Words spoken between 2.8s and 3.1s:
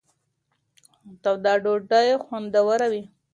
وي.